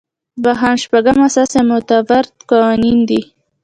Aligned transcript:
دوهم 0.43 0.73
شپږ 0.83 1.05
اساسي 1.27 1.55
یا 1.59 1.67
معتبر 1.69 2.23
قوانین 2.49 2.99
دي. 3.09 3.21